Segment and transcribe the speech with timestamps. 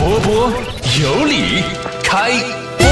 [0.00, 0.50] 波波
[1.02, 1.62] 有理，
[2.02, 2.30] 开
[2.78, 2.86] 播。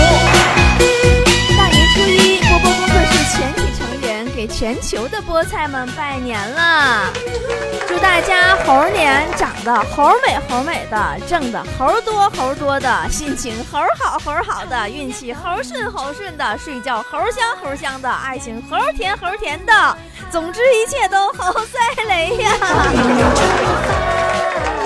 [1.57, 7.11] 大年初一，波波工作室全体成员给全球的菠菜们拜年了，
[7.89, 19.97] 祝大家猴年长得猴美猴美的，挣的猴多猴多的，心情猴好猴好的，运气猴顺猴顺的，睡觉猴香猴香的，爱情猴甜猴甜的，
[20.31, 22.53] 总之一切都猴赛雷呀！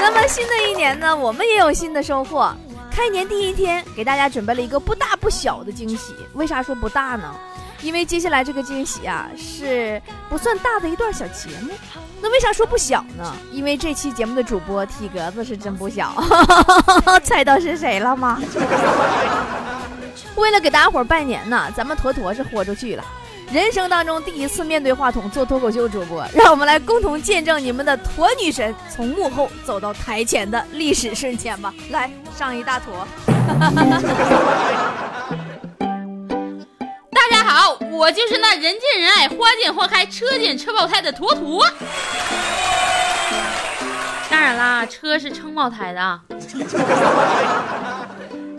[0.02, 2.52] 那么新的一年呢，我们也有新的收获。
[2.90, 6.12] 开年第一天，给大家准备了一个不大不小的惊喜。
[6.34, 7.32] 为啥说不大呢？
[7.82, 11.72] 因为接下来这个惊喜啊，是不算大的一段小节目。
[12.20, 13.32] 那为啥说不小呢？
[13.52, 16.12] 因为这期节目的主播体格子是真不小，
[17.22, 18.42] 猜到是谁了吗？
[20.34, 23.04] 为了给大家伙拜年呢，咱们坨坨是豁出去了。
[23.52, 31.70] 人生当中第一次面对话筒做脱口秀主播，让我们来共同见证你们的驼女神从幕后走到台前的历史瞬间吧！
[31.92, 33.06] 来，上一大坨。
[37.10, 41.62] 大家好，我就是那人见人爱、花见花开、车见车爆胎的坨坨。
[44.30, 46.18] 当然啦，车是撑爆胎的啊。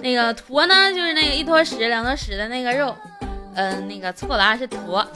[0.03, 2.95] 那个坨呢，就是那个一坨屎、两坨屎的那个肉。
[3.55, 5.05] 嗯，那个错了啊，是坨。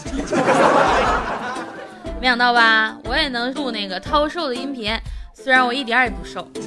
[2.19, 4.95] 没想到吧，我也能录那个超瘦的音频，
[5.33, 6.47] 虽然我一点也不瘦。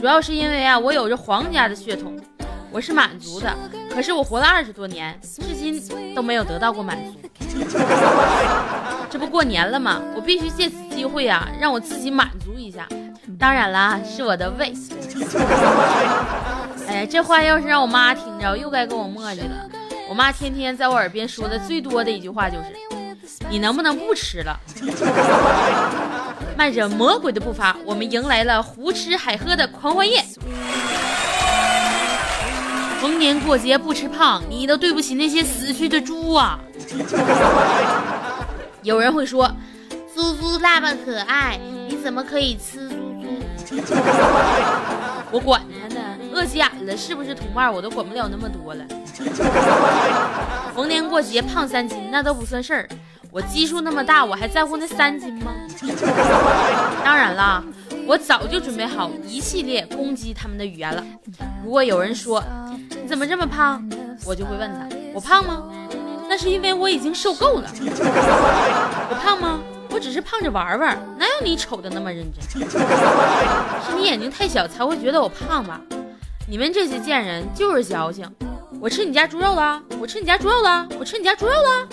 [0.00, 2.18] 主要是因为啊，我有着皇家的血统，
[2.70, 3.54] 我是满族的。
[3.94, 7.20] 可是我活了二十多年，至今都没有得到过满足。
[9.10, 10.00] 这不过年了吗？
[10.16, 12.88] 我必须借此机会啊，让我自己满足一下。
[13.38, 14.72] 当然啦，是我的胃。
[16.88, 19.68] 哎，这话要是让我妈听着，又该跟我磨叽了。
[20.08, 22.64] 我妈天天在我耳边说的最多的一句话就是
[23.48, 24.58] ：“你能不能不吃了？”
[26.56, 30.22] 迈着魔鬼的步伐，我们迎来了胡吃海喝的狂欢夜。
[33.00, 36.60] 逢年过节不吃胖，你都对不起那些死去的猪啊！
[38.82, 39.50] 有人会说
[40.14, 41.58] ：“猪猪那么可爱，
[41.88, 43.80] 你怎么可以吃猪猪？”
[45.32, 45.74] 我管呢，
[46.32, 47.72] 饿急眼了，是不是同伴？
[47.72, 48.84] 我都管不了那么多了。
[50.74, 52.88] 逢年过节胖三斤那都不算事儿，
[53.30, 55.52] 我基数那么大，我还在乎那三斤吗？
[57.04, 57.62] 当然啦，
[58.06, 61.04] 我早就准备好一系列攻击他们的语言了。
[61.64, 62.42] 如果有人说
[62.88, 63.86] 你怎么这么胖，
[64.24, 65.62] 我就会问他：我胖吗？
[66.28, 67.68] 那是因为我已经受够了。
[67.80, 69.60] 我胖吗？
[69.90, 72.66] 我只是胖着玩玩，哪有你瞅的那么认真？
[72.70, 75.78] 是你眼睛太小才会觉得我胖吧？
[76.48, 78.28] 你们这些贱人就是矫情。
[78.80, 81.88] 我吃你家猪肉了，我吃你家猪肉了，我吃你家猪肉了。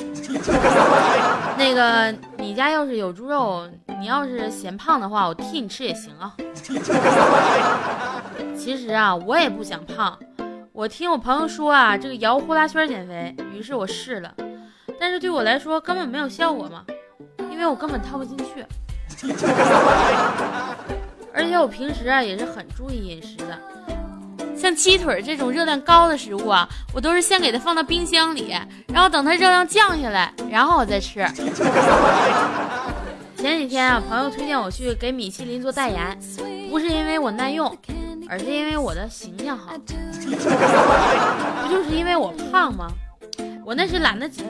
[1.57, 6.33] 那个，你家要是有猪肉，你要是嫌胖的话，我替你吃也行啊。
[8.57, 10.17] 其实啊，我也不想胖。
[10.73, 14.33] 我听我朋友说啊，这个摇呼啦圈减肥，于是我试了，
[14.99, 16.83] 但是对我来说根本没有效果嘛。
[17.51, 18.65] 因为我根本套不进去，
[21.33, 23.59] 而且我平时啊也是很注意饮食的，
[24.59, 28.53] 像鸡腿这种热量高的食物啊，我都是先给它放到冰箱里，
[28.87, 31.25] 然后等它热量降下来，然后我再吃。
[33.37, 36.19] 前几天啊，朋友推荐我去给米其林做代言，
[36.69, 37.73] 不是因为我耐用，
[38.27, 39.71] 而是因为我的形象好。
[40.19, 42.87] 不就是因为我胖吗？
[43.65, 44.45] 我那是懒得减。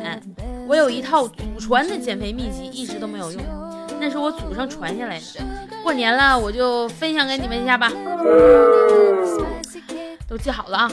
[0.67, 3.41] 我有一套祖传的减肥秘籍，一直都没有用，
[3.99, 5.25] 那是我祖上传下来的。
[5.83, 7.91] 过年了，我就分享给你们一下吧。
[10.29, 10.91] 都记好了啊！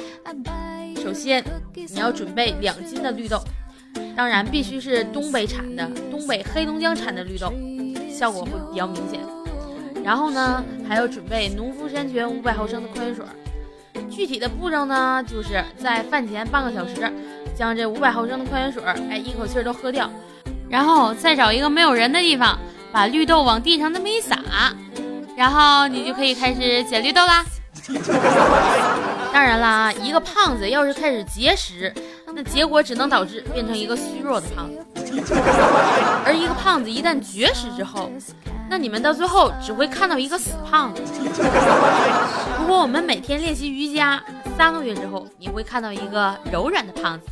[1.02, 3.38] 首先，你要准备两斤的绿豆，
[4.16, 7.52] 当然必须是东北产的，东北黑龙江产的绿豆，
[8.10, 9.20] 效果会比较明显。
[10.02, 13.24] 然后呢，还要准备农夫山泉五百毫升的矿泉水。
[14.10, 17.12] 具体的步骤呢，就是在饭前半个小时。
[17.54, 20.10] 将这五百毫升的矿泉水，哎，一口气都喝掉，
[20.68, 22.58] 然后再找一个没有人的地方，
[22.92, 24.38] 把绿豆往地上那么一撒，
[25.34, 27.42] 然后你就可以开始捡绿豆啦。
[29.33, 31.92] 当然啦，一个胖子要是开始节食，
[32.33, 34.78] 那结果只能导致变成一个虚弱的胖子；
[36.24, 38.10] 而一个胖子一旦绝食之后，
[38.71, 41.03] 那你们到最后只会看到一个死胖子。
[42.59, 44.22] 如果我们每天练习瑜伽，
[44.56, 47.27] 三个月之后，你会看到一个柔软的胖子。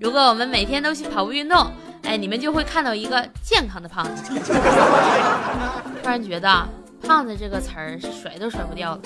[0.00, 1.70] 如果我们每天都去跑步运动，
[2.02, 4.32] 哎，你们就会看到一个健康的胖子。
[6.02, 6.66] 突然觉得
[7.04, 9.00] “胖子”这个词儿是甩都甩不掉了。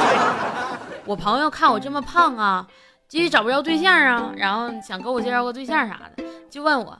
[1.06, 2.66] 我朋友看我这么胖啊，
[3.08, 6.96] 就找不着对象啊，然后想给我介绍个对象啥的，就问我：“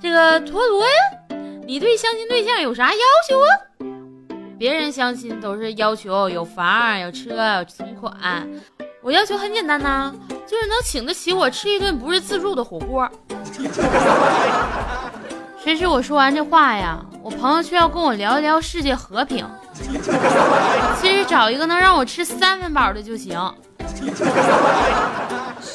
[0.00, 1.36] 这个陀螺呀，
[1.66, 2.98] 你对相亲对象有啥要
[3.28, 3.46] 求啊？”
[4.58, 8.48] 别人相亲都是要求有房、有车、有存款，
[9.02, 10.12] 我要求很简单呐，
[10.46, 13.08] 就是能请得起我吃一顿不是自助的火锅。
[15.62, 19.46] 谁知我说完这话呀，我朋友却要跟我聊一聊世界和平。
[21.00, 23.38] 其实找一个能让我吃三分饱的就行。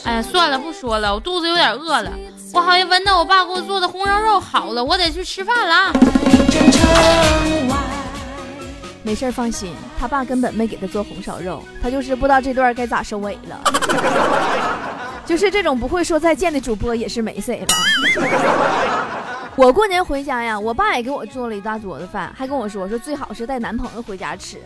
[0.04, 2.12] 哎呀，算了，不说了，我肚子有点饿了。
[2.54, 5.94] 我好像闻到我爸给我做的红烧肉好了，我得去吃饭了。
[9.04, 13.58] 没事，放心，他爸根本没给他做红烧肉，他就是不知道这段该咋收尾了。
[15.26, 17.68] 就是这种不会说再见的主播也是没谁了。
[19.58, 24.60] 我过年回家呀，我爸也给我做了一大桌子饭，还跟我说说最好是带男朋友回家吃。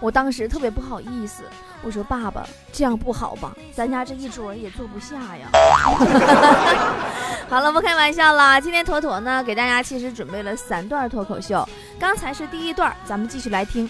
[0.00, 1.42] 我当时特别不好意思，
[1.82, 5.48] 我说爸爸这样不好吧，咱家这一桌也坐不下呀。
[7.50, 11.68] 好了，不开玩笑啦，今天妥妥呢给大家其实准备了三段脱口秀，
[11.98, 13.86] 刚才是第一段，咱们继续来听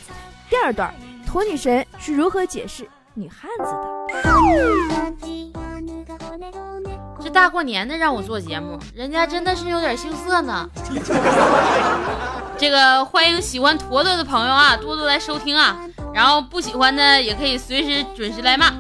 [0.51, 0.93] 第二段，
[1.25, 2.85] 驼女神是如何解释
[3.15, 5.28] 女汉子的。
[7.23, 10.69] 这大过年的让我做节目，人家真的是有点羞涩呢。
[12.57, 15.79] 这个欢迎喜欢坨坨的朋友啊，多多来收听啊。
[16.15, 18.71] 然后不喜欢的也可以随时准时来骂。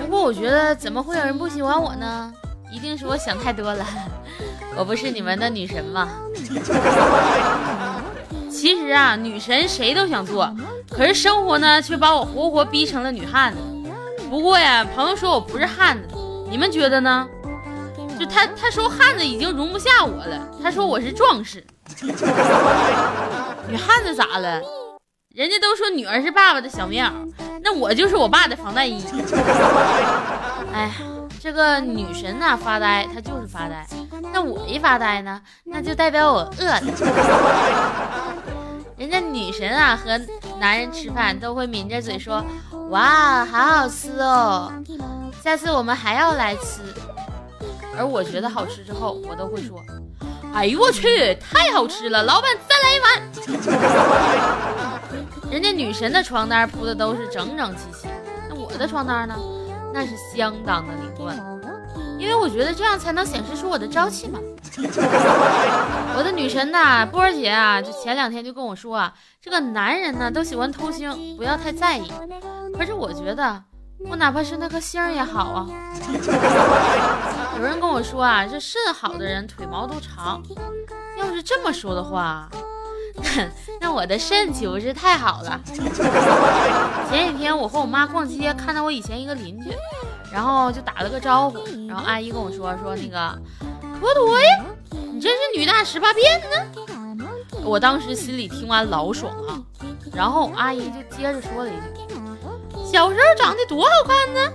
[0.00, 2.32] 不过我觉得怎么会有人不喜欢我呢？
[2.70, 3.84] 一定是我想太多了。
[4.76, 6.08] 我不是你们的女神吗？
[8.50, 10.52] 其实啊，女神谁都想做，
[10.90, 13.58] 可是生活呢却把我活活逼成了女汉子。
[14.28, 16.08] 不过呀，朋友说我不是汉子。
[16.48, 17.26] 你们觉得呢？
[18.18, 21.62] 就他他说汉子已经容不下我了，他说我是壮士，
[23.68, 24.60] 女汉子咋了？
[25.34, 27.12] 人家都说女儿是爸爸的小棉袄，
[27.62, 29.04] 那我就是我爸的防弹衣。
[30.72, 30.90] 哎，
[31.38, 33.86] 这个女神呐发呆，她就是发呆。
[34.32, 36.80] 那我一发呆呢，那就代表我饿了。
[38.96, 40.18] 人家女神啊和
[40.58, 42.42] 男人吃饭都会抿着嘴说
[42.88, 44.72] ：“哇，好好吃哦。”
[45.44, 46.80] 下次我们还要来吃，
[47.96, 49.84] 而我觉得好吃之后，我都会说
[50.54, 53.22] ：“哎呦我去，太好吃了，老板再来一碗。”
[55.52, 58.08] 人家女神的床单铺的都是整整齐齐，
[58.48, 59.36] 那我的床单呢？
[59.92, 61.36] 那是相当的凌乱，
[62.18, 64.38] 因为我觉得这样才能显示出我的朝气嘛。
[66.16, 72.10] 我的女神呐，波儿姐啊，就前两天就跟我说啊，这个男人呢都喜欢偷腥，不要太在意。
[72.74, 73.62] 可是我觉得。
[74.10, 75.66] 我哪怕是那颗星也好啊！
[77.56, 80.42] 有人跟我说啊，这肾好的人腿毛都长。
[81.18, 82.46] 要是这么说的话，
[83.80, 85.58] 那我的肾岂不是太好了？
[87.08, 89.70] 前几天我和我妈逛街，看到我以前一个邻居，
[90.32, 91.58] 然后就打了个招呼，
[91.88, 93.38] 然后阿姨跟我说说那个
[93.98, 94.64] 坨坨呀，
[95.12, 96.56] 你真是女大十八变呢！
[97.64, 99.58] 我当时心里听完老爽啊，
[100.12, 102.06] 然后阿姨就接着说了一句。
[102.84, 104.52] 小时候长得多好看呢，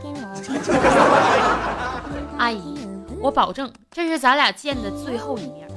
[2.38, 2.88] 阿姨，
[3.20, 5.68] 我保证这是咱俩见的最后一面。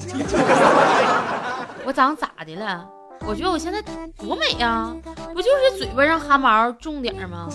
[1.85, 2.87] 我长咋的了？
[3.27, 3.83] 我觉得我现在
[4.19, 4.95] 多美呀，
[5.33, 7.49] 不就是嘴巴上汗毛重点吗？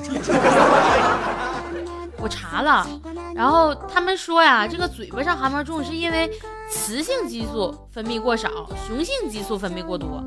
[2.21, 2.86] 我查了，
[3.33, 6.30] 然后他们说呀，这个嘴巴上蛤蟆重是因为
[6.69, 8.50] 雌性激素分泌过少，
[8.88, 10.24] 雄性激素分泌过多。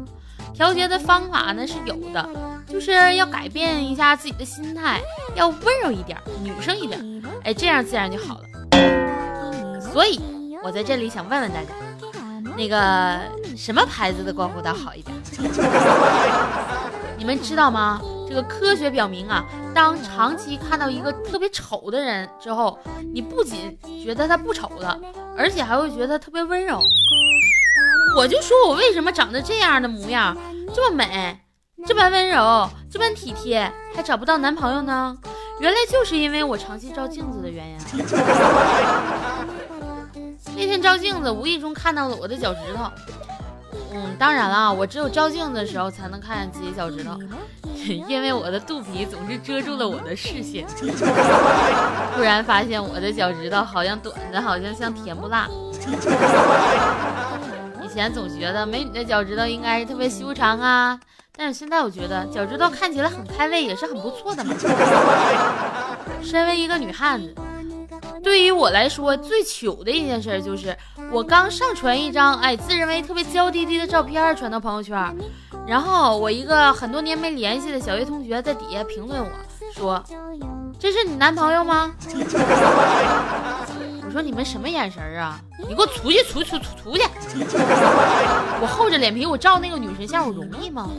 [0.55, 2.29] 调节的方法呢是有的，
[2.69, 5.01] 就是要改变一下自己的心态，
[5.35, 9.81] 要温柔一点，女生一点，哎，这样自然就好了。
[9.81, 10.21] 所以，
[10.63, 11.69] 我在这里想问问大家，
[12.57, 13.21] 那个
[13.57, 15.17] 什么牌子的刮胡刀好一点？
[17.17, 18.01] 你们知道吗？
[18.33, 22.79] 这个科学表明啊，当长期看到一个特别丑的人之后，
[23.13, 24.99] 你不仅觉得他不丑了，
[25.37, 26.81] 而且还会觉得特别温柔。
[28.17, 30.35] 我就说我为什么长得这样的模样，
[30.73, 31.39] 这么美，
[31.87, 35.15] 这般温柔，这般体贴，还找不到男朋友呢？
[35.61, 37.77] 原来就是因为我长期照镜子的原因。
[40.57, 42.91] 那天照镜子，无意中看到了我的脚趾头。
[43.93, 47.19] 嗯，当然了，我只有照镜子的时候才能看见自己脚趾头，
[48.09, 50.67] 因为我的肚皮总是遮住了我的视线。
[52.15, 55.49] 突然发现我的脚趾头好像短的，好像像甜不辣。
[57.83, 60.99] 以前总觉得美女的脚趾头应该是特别修长啊，
[61.37, 64.55] 但是现在我觉得脚趾头看起来很开胃，也是很不错的嘛。
[66.23, 67.35] 身为一个女汉子，
[68.23, 70.77] 对于我来说最糗的一件事就是，
[71.11, 75.15] 我刚上传一张哎自认为特别娇滴滴的照片传到朋友圈，
[75.67, 79.29] 然后我一个很多年没联系的小学同学在底下评论我
[79.75, 80.03] 说
[80.79, 81.93] ：“这是你男朋友吗？”
[84.05, 85.41] 我说你们什么眼神啊？
[85.67, 87.03] 你给我出去，出出出出去！
[88.61, 90.91] 我厚着脸皮我照那个女神像，我容易吗？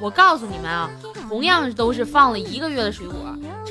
[0.00, 0.88] 我告诉你们啊，
[1.28, 3.14] 同样都是放了一个月的水果，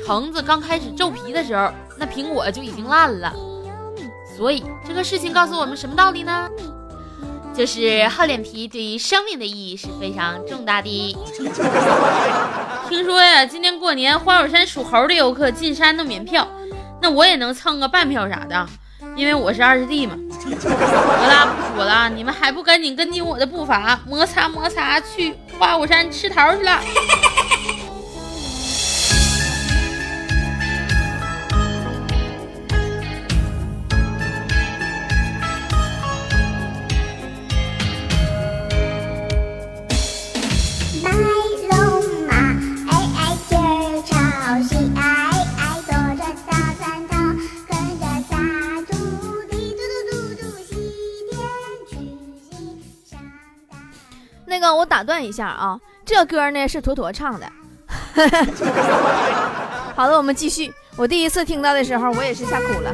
[0.06, 3.34] 橙子刚开始皱皮的时候，那苹果就已经烂了。
[4.36, 6.48] 所以这个事情告诉我们什么道理呢？
[7.52, 11.16] 就是厚脸皮对于生命的意义是非常重大的。
[12.88, 16.46] 听说呀，今年过年花果山属猴的游客进山都免票，
[17.02, 18.64] 那我也能蹭个半票啥的，
[19.16, 20.14] 因为我是二师弟嘛。
[20.44, 26.78] 得啦，不说了，你们还不赶紧跟紧我的步伐，摩擦摩擦去花果山吃桃去了。
[54.96, 57.46] 打断一下啊，这歌呢是坨坨唱的。
[59.94, 60.72] 好的，我们继续。
[60.96, 62.90] 我第一次听到的时候，我也是吓哭了。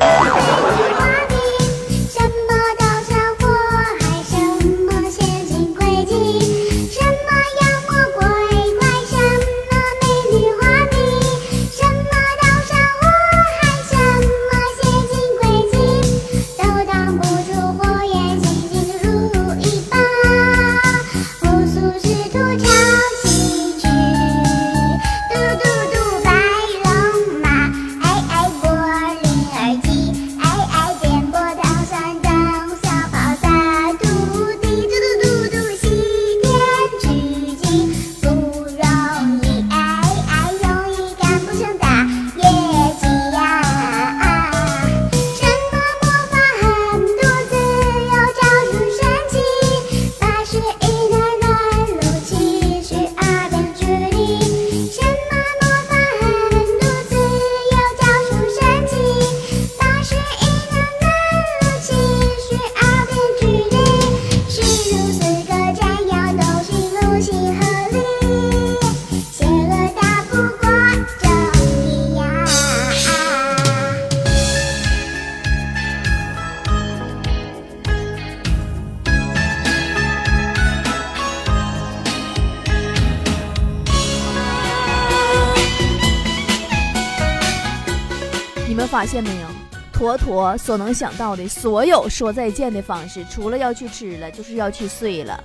[89.02, 89.48] 发现没有？
[89.92, 95.42] 坨坨所能想到的所有说再见的方式，除了要去吃了，就是要去睡了。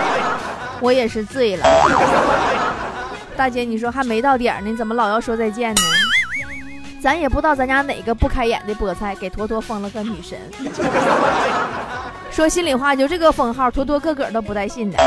[0.80, 1.64] 我也是醉了。
[3.34, 5.80] 大姐，你说还没到点儿呢，你怎么老要说再见呢？
[7.00, 10.38] 咱也不知道咱家哪个不开眼的菠菜给坨坨封了个女神。
[12.30, 14.98] 说心里话，就这个封号，坨坨个个都不带信的。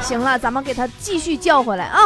[0.00, 2.00] 行了，咱们给他继续叫回来啊！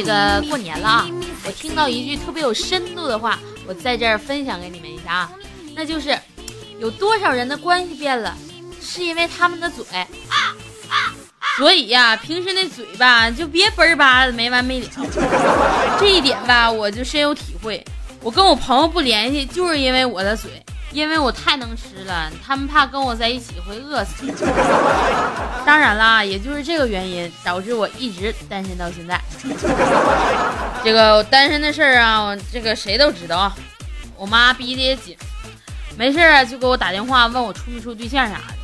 [0.00, 1.10] 这个过年了啊，
[1.44, 5.32] 我听到一句特别有深度的话，我在这儿分享给你们一下啊，
[5.74, 6.18] 那就是
[6.78, 8.34] 有多少人的关系变了，
[8.80, 9.84] 是因为他们的嘴。
[11.58, 14.88] 所以呀、平时那嘴吧，就别嘣儿吧的没完没了。
[16.00, 17.84] 这一点吧，我就深有体会。
[18.22, 20.50] 我跟我朋友不联系，就是因为我的嘴，
[20.92, 24.26] 因为我太能吃了，他们怕跟我在一起会饿死。
[25.64, 29.20] 当然啦，也就是这个原因，导致我一直单身到现在。
[30.82, 33.54] 这个我单身的事儿啊，这个谁都知道啊。
[34.16, 35.16] 我妈逼得也紧，
[35.96, 38.54] 没事就给我打电话问我处没处对象啥的。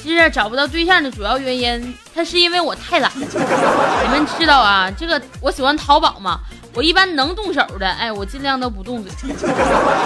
[0.00, 3.10] 其实找不到对象的主要原因，它是因为我太懒。
[3.18, 6.38] 你们知道啊，这个我喜欢淘宝嘛，
[6.76, 9.10] 我一般能动手的，哎，我尽量都不动嘴。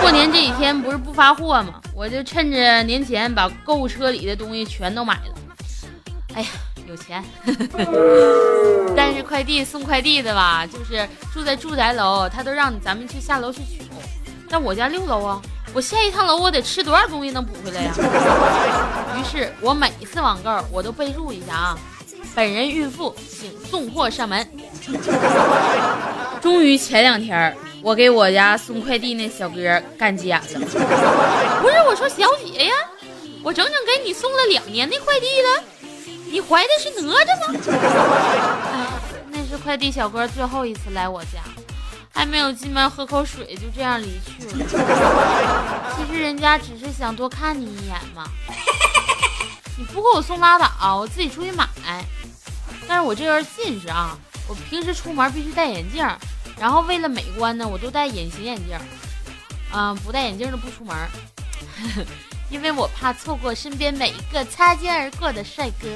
[0.01, 5.35] 过年这几天不是不发货吗，我就趁着年前把购物车里的东西全都买了。
[6.35, 6.49] 哎呀，
[6.87, 7.25] 有钱。
[8.97, 13.83] 但是快递送快递的吧，就是住在住宅楼，他都让咱们去下楼去取。
[14.49, 15.43] 但我家六楼啊，
[15.75, 17.93] 我下一趟楼我得吃多少东西能补回来呀？
[19.19, 21.79] 于是我每一次网购我都备注一下啊，
[22.33, 24.49] 本人孕妇，请送货上门。
[26.41, 30.47] 终于前两天我给我家送快递那小哥干急眼了，
[31.61, 32.73] 不是我说小姐呀，
[33.43, 35.63] 我整整给你送了两年的快递了，
[36.31, 37.61] 你怀的是哪吒吗？
[38.73, 38.87] 哎，
[39.31, 41.41] 那是快递小哥最后一次来我家，
[42.13, 44.65] 还没有进门喝口水就这样离去了。
[45.97, 48.25] 其实人家只是想多看你一眼嘛。
[49.79, 51.67] 你不给我送拉倒，我自己出去买。
[52.87, 54.19] 但是我这人近视啊，
[54.51, 56.05] 我平时出门必须戴眼镜，
[56.59, 58.77] 然后为了美观呢，我都戴隐形眼镜。
[59.73, 60.97] 嗯，不戴眼镜的不出门，
[62.51, 65.87] 因为我怕错过身边每一个擦肩而过的帅哥，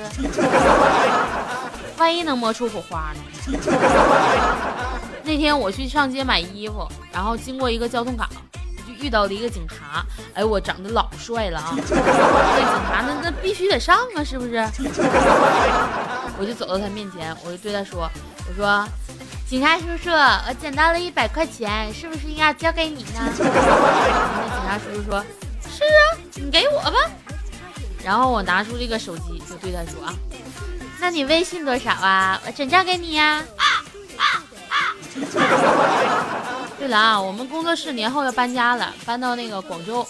[1.99, 3.59] 万一能摸出火花呢？
[5.27, 8.29] 那天我去上街买衣服，然后经过一个交通岗，
[8.77, 10.07] 我就遇到了一个警察。
[10.35, 11.75] 哎，我长得老帅了啊！
[11.77, 14.65] 这警察那那必须得上啊，是不是？
[16.39, 18.11] 我就走到他面前，我就对他说
[18.49, 18.87] ：“我说，
[19.49, 25.25] 警察叔叔，我捡到了一百块钱，是不是应该交给你呢？” 那警察叔叔说
[25.63, 26.99] ：“是啊，你给我吧。”
[28.05, 30.15] 然后我拿出这个手机，就对他说：“啊，
[31.01, 32.41] 那你微信多少啊？
[32.45, 33.45] 我转账给你呀。”
[36.79, 40.07] 对了啊，我们工作室年后要搬家了，搬到那个广州。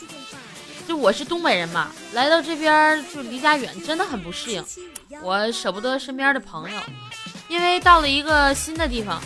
[0.88, 4.64] 就我是东北人嘛，来到这边就离家远，真的很不适应。
[5.22, 6.80] 我舍不得身边的朋友，
[7.48, 9.20] 因为到了一个新的地方，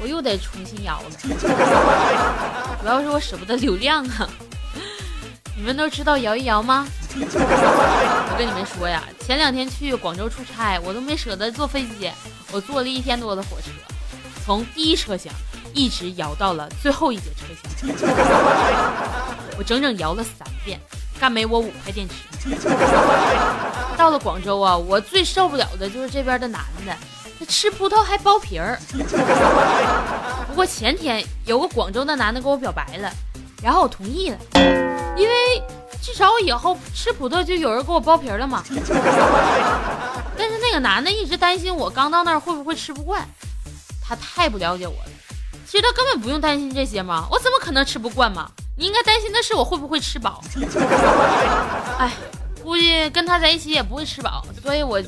[0.00, 1.10] 我又得重新摇了。
[2.80, 4.28] 主要是我舍不得流量啊。
[5.56, 6.86] 你们都知道摇一摇吗？
[7.20, 12.08] 我跟你们说呀，前两天去广州出差，我都没舍得坐飞机，
[12.52, 13.70] 我坐了一天多的火车，
[14.44, 15.32] 从第一车厢
[15.74, 17.46] 一直摇到了最后一节车
[17.76, 17.90] 厢，
[19.58, 20.80] 我整整摇了三遍，
[21.18, 22.14] 干没我五块电池。
[23.98, 26.96] 到了广州啊，我最受不了的就是这边的男的，
[27.36, 28.78] 他吃葡萄还剥皮儿。
[30.46, 33.12] 不过前天有个广州的男的跟我表白了，
[33.60, 34.38] 然后我同意了，
[35.16, 35.60] 因为
[36.00, 38.62] 至少我以后吃葡萄就有人给我剥皮儿了嘛。
[40.38, 43.26] 但是那个男的一直担心我刚到那儿会不会吃不惯，
[44.00, 45.10] 他太不了解我了。
[45.66, 48.48] 其实他根本不用担心这些嘛，我怎么可能吃不惯嘛？
[48.76, 50.40] 你应该担心的是我会不会吃饱。
[51.98, 52.12] 哎。
[52.68, 55.00] 估计跟他在一起也不会吃饱，所以我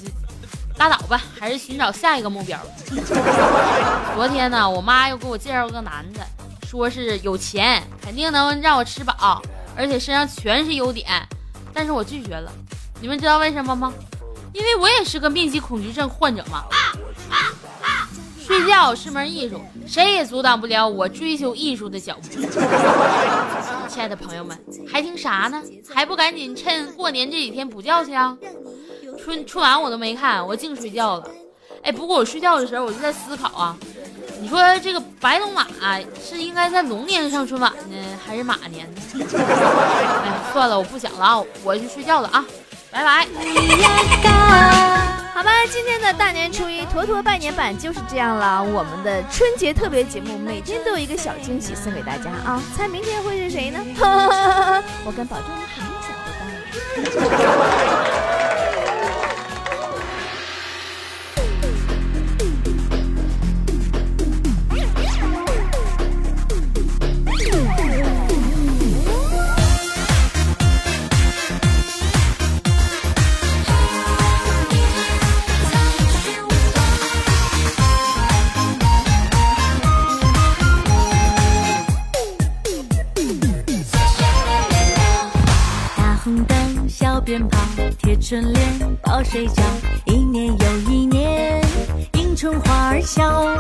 [0.79, 2.59] 拉倒吧，还是寻找下一个目标。
[4.17, 6.27] 昨天呢，我妈又给我介绍个男的，
[6.67, 9.43] 说是有钱，肯定能让我吃饱，
[9.77, 11.07] 而且身上全是优点，
[11.75, 12.51] 但是我拒绝了。
[12.99, 13.93] 你们知道为什么吗？
[14.55, 16.65] 因为我也是个密集恐惧症患者嘛。
[18.61, 22.29] 睡觉是门艺术，谁也阻挡不了我追求艺术的脚步。
[23.89, 25.63] 亲爱的朋友们，还听啥呢？
[25.93, 28.37] 还不赶紧趁过年这几天补觉去啊！
[29.23, 31.27] 春春晚我都没看，我净睡觉了。
[31.83, 33.75] 哎，不过我睡觉的时候，我就在思考啊，
[34.41, 35.67] 你说这个白龙马
[36.23, 39.25] 是应该在龙年上春晚呢，还是马年呢？
[39.33, 42.45] 哎，算了，我不想了啊，我去睡觉了啊，
[42.91, 43.27] 拜拜。
[45.41, 48.63] 好吧，今天的大年初一坨坨拜年版就是这样了。
[48.63, 52.63] 我们的春节特别节目每天都有一个小惊喜送给大家啊！
[52.77, 53.81] 猜明天会是谁呢？
[55.03, 57.25] 我敢保证你肯定想不
[58.11, 58.20] 到。
[87.31, 87.61] 鞭炮，
[88.01, 89.63] 贴春联，包水饺，
[90.05, 91.63] 一年又一年，
[92.15, 93.55] 迎春花儿笑。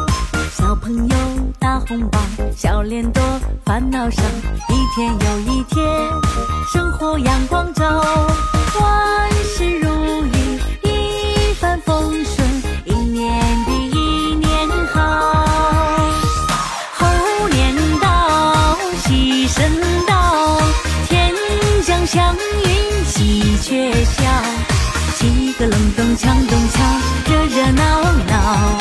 [0.50, 1.16] 小朋友
[1.60, 2.18] 大红包，
[2.56, 3.22] 笑脸多，
[3.64, 4.24] 烦恼少，
[4.70, 5.86] 一天又一天，
[6.72, 8.02] 生活阳光照，
[8.80, 9.88] 万事如
[10.26, 12.48] 意，一帆风顺，
[12.86, 15.46] 一年比一年好。
[16.96, 19.70] 猴年到，喜神
[20.08, 20.58] 到，
[21.08, 21.32] 天
[21.86, 23.04] 降祥云
[23.62, 24.22] 却笑，
[25.16, 28.78] 七个隆咚锵咚锵，热热闹闹，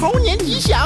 [0.00, 0.79] 猴年吉祥，